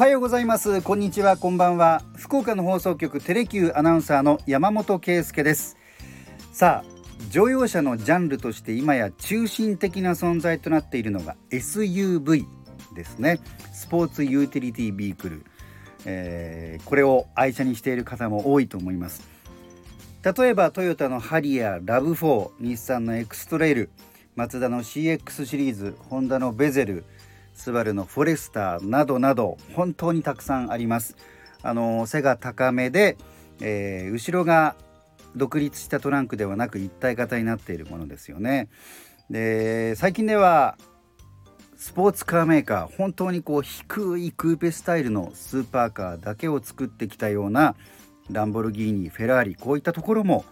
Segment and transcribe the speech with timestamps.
[0.00, 0.80] はようございます。
[0.80, 1.36] こんにちは。
[1.36, 2.00] こんばんは。
[2.16, 5.76] 福岡の放送局テレキューアナウンサーの山本圭介です。
[6.52, 6.90] さあ
[7.28, 12.46] 乗用車のジャンルとして今や中心的な存在となっているのが SUV
[12.94, 13.40] ですね。
[13.74, 15.44] スポーツユーティリティビークル、
[16.06, 19.28] えー、これを愛車にしている方も多いと思います。
[20.24, 23.90] 例えばトヨタのハリアーラブ4日産のエクストレイル
[24.34, 27.04] マツダの CX シリーズホンダのベゼル
[27.60, 31.16] スバルのフォレスターなどなど本当にたくさんあります。
[31.62, 33.18] あの背が高めで、
[33.60, 34.76] えー、後ろが
[35.36, 38.68] 独立したトランクではなく一体型になっているものですよね。
[39.28, 40.78] で最近では
[41.76, 47.76] スポーツカーメーカー本当にこう低いクーペスタイルのスーパーカーだけを作ってきたような
[48.30, 50.44] ランボルギーニフェラーリこういったところも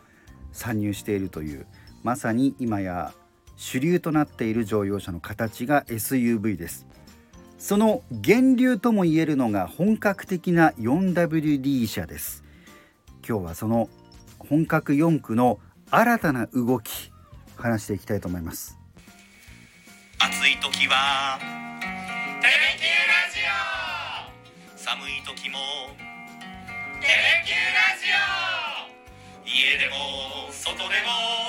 [0.52, 1.66] 参入しているという
[2.02, 3.12] まさに今や
[3.56, 6.86] 主流となっている乗用車の形が SUV です。
[7.58, 12.44] その源流ともいえるのが本格的な 4WD 車です。
[13.28, 13.88] 今日はその
[14.38, 15.58] 本格4区の
[15.90, 17.12] 新たな動き
[17.56, 18.78] 話していきたいと思います。
[20.20, 21.38] 暑い時は
[22.40, 23.40] テレキューラジ
[24.74, 24.78] オ。
[24.78, 25.58] 寒い時も
[27.00, 29.50] テレキューラジオ。
[29.50, 31.47] 家でも外でも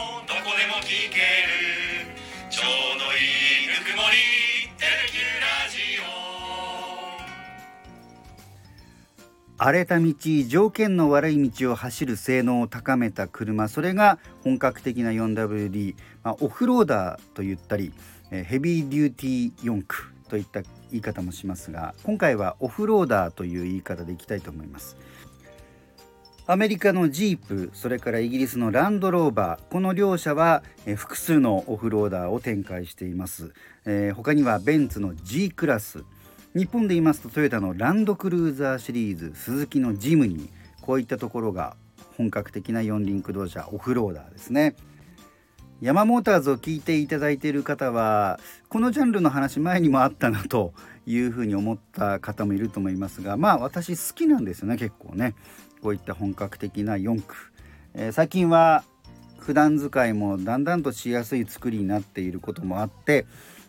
[9.61, 10.13] 荒れた道
[10.47, 17.91] 条件の悪い道を走る性能を高めた車それが本格的な 4WD、まあ、オフローダーと言ったり
[18.31, 24.95] ヘビーデューティー4区といった言い方もしますが今回はオフローダーという言い方でいきたいと思います。
[26.52, 30.63] アメリカのジープそれからイギリスのランドローバーこの両社は
[30.95, 33.53] 複数のオフローダーを展開しています、
[33.85, 36.05] えー、他にはベンツの G クラス
[36.55, 40.49] 日本で言いますとトヨタのランドクルーザーシリーズスズキのジムニー
[40.82, 41.76] こういったところが
[42.17, 44.76] 本格的な四輪駆動車オフローダーですね。
[45.80, 50.73] ヤマモーターズを聞いていただいている方はこのジャンルの話前にもあったなと
[51.05, 55.36] いうふうに思った方もいると思いますがまあ私好きなんですよね結構ね。
[55.81, 57.36] こういった本格的な4区、
[57.93, 58.83] えー、最近は
[59.37, 63.26] 普段使いもだんだんとしやすい作りになっていることもあって、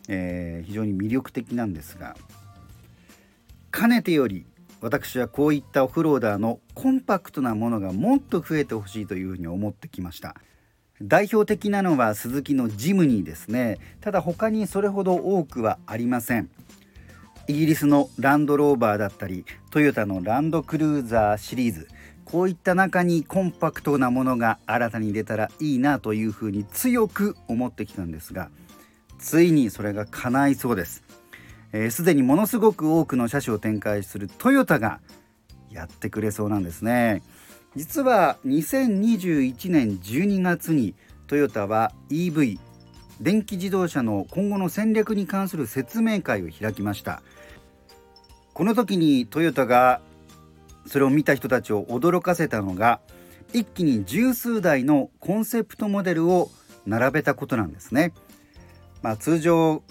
[0.09, 2.17] えー、非常に魅力的なんですが
[3.81, 4.45] かねてより
[4.83, 10.35] 私はこういったオフローダーのコンパクトなものがもっと増えてほしいというふうに思ってきました。
[11.01, 13.79] 代表的なのはスズキのジムニーですね。
[14.03, 16.51] ただ他にそれほど多くはありません。
[17.49, 21.89] イギリスのランドローバーだったりトヨタのランドクルーザーシリーズ。
[22.27, 28.51] こういった中にコンパクトなものが新たに出たらいいなというふうに強く思ってきたんですが
[29.19, 31.03] ついにそれが叶いそうです。
[31.91, 35.01] すで、にものすごく多くの車種を展開するトヨタが
[35.71, 37.23] やってくれそうなんですね
[37.77, 40.95] 実は2021年12月に
[41.29, 42.59] トヨタは EV
[43.21, 47.23] 電気自動車の今後の戦略に関する説明会を開きました
[48.55, 50.01] この時にトヨタが
[50.87, 53.01] それを見た人たちを驚かせたのが
[53.53, 56.51] 一気に十数台のコンセプトモデルを
[56.87, 58.13] 並べたことなんですね。
[59.03, 59.83] まあ、通常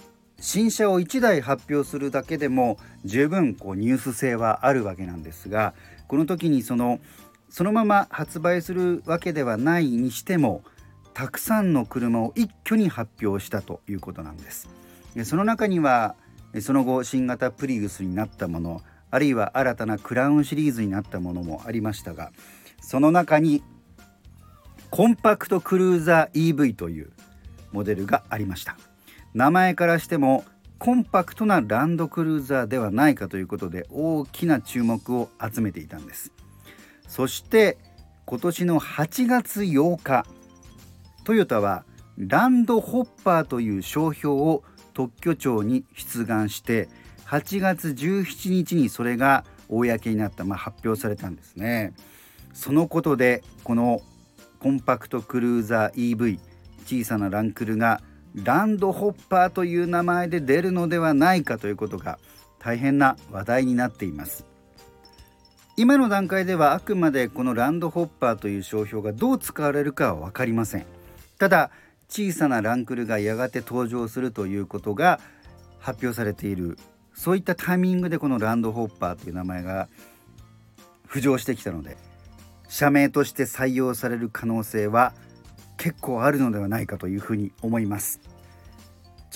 [0.41, 5.73] 新車を1台発表するだけでも十分こうニュース性はあるわけなんですが
[6.07, 6.99] この時にその
[7.49, 10.63] そのまま発売するわけではないにしても
[11.13, 14.69] たくさんの車を一挙に発表したということなんです。
[15.25, 16.15] その中には
[16.61, 22.31] その後新型プリウスになったものあるいは新たなクラウンシリーズになったものもありましたが
[22.81, 23.63] その中に
[24.89, 27.11] コンパクトクルーザー EV という
[27.71, 28.77] モデルがありました
[29.33, 30.43] 名前からしても
[30.79, 36.31] コンパクトなランドクルーザーではないかということで大きな注目を集めていたんです。
[37.07, 37.77] そして
[38.25, 40.25] 今年の8月8日
[41.25, 41.83] トヨタは
[42.17, 44.63] ランドホッパーという商標を
[44.93, 46.89] 特許庁に出願して
[47.25, 51.93] 8月17日にそれが公になった、まあ、発表されたんですね。
[52.53, 54.01] そのことでこの
[54.59, 56.39] コンパクトクルーザー EV
[56.85, 58.01] 小さなランクルが
[58.43, 62.19] ランドホッパーという名前で出るのではないかということが
[62.59, 64.45] 大変な話題になっています。
[65.77, 70.85] 今の段階ではあくまでこのランドホッパーという商標がどう使われるかは分かりません。
[71.37, 71.71] ただ
[72.09, 75.19] 小さなランクルがやがて登場するということが
[75.79, 76.77] 発表されている
[77.13, 79.87] そういったタイミングでこのランドホッパーという名前が
[81.07, 81.97] 浮上してきたので
[82.67, 85.13] 社名として採用される可能性は
[85.77, 88.19] 結構あるのではないかというふうに思います。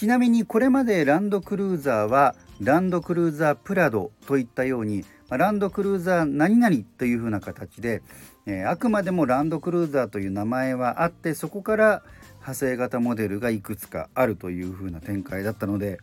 [0.03, 8.01] ちなみにこれまでランドクルーザーはランドクルーザープラドといったようにランドクルーザー何々というふうな形で、
[8.45, 12.03] えー、あくまでもランドクルーザーという名前はあってそこから
[12.39, 15.99] 派生型モデルがいくつかあるというふうな展開だったので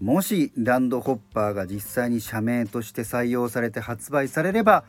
[0.00, 4.84] もしランドホッパーが実際に社名として採用されて発売されれば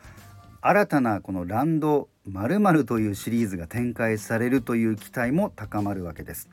[0.60, 6.48] 新たなこのランド〇〇というシリーズが展開されるという期待も高まるわけです。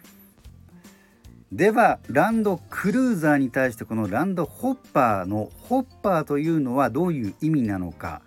[1.56, 8.22] ではランドクルーザーに対してこのランドホッパーのホッパーというのはどういう意味なのか。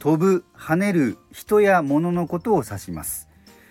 [0.00, 3.28] 飛ぶ跳ねる人や物のことを指します。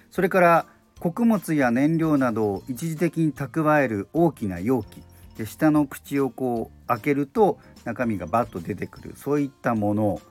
[0.10, 0.66] それから
[1.02, 5.04] 穀物や燃料などを一時的に蓄える大きな容器。
[5.38, 9.14] で下の口をこう開けると中身がバッと出てくる。
[9.18, 10.22] そういったもの。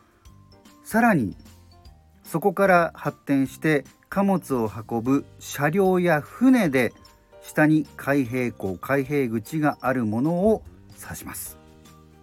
[0.84, 1.36] さらに
[2.24, 6.94] そこから発展して貨物を運ぶ車両や船で
[7.46, 10.62] 下に開閉口開閉口があるものを
[11.00, 11.58] 指します。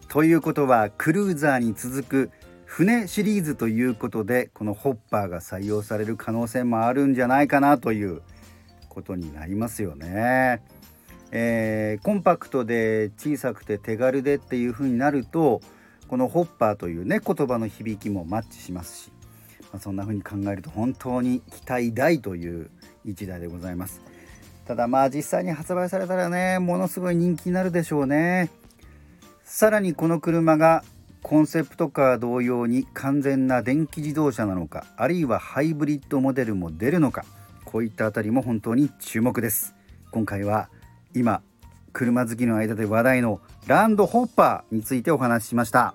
[0.09, 2.31] ということはクルーザーに続く
[2.65, 8.21] 船シリーズということでこのホッパーが採用される可能性もあるんじゃないかなという
[8.89, 10.61] ことになりますよね。
[11.31, 15.61] えー、コンパクトで小さくて手軽でっていう風になると
[16.07, 19.11] このホッパーというね言葉の響きもマッチしますし、
[19.71, 22.69] まあ、そんな風に考えると本当に期待大という
[23.05, 24.01] 一台でございます
[24.65, 28.49] ただまあ実際に発売されたらねものすごい人気になるでしょうね。
[29.43, 30.83] さらにこの車が
[31.21, 37.25] コンセプトカー同様に完全な電気自動車なのかあるいはハイブリッドモデルも出るのか
[37.65, 39.75] こういったあたりも本当に注目です。
[40.11, 40.69] 今回は
[41.13, 41.41] 今
[41.91, 45.93] 車好きの間で話題のランドホッパーについてお話ししました。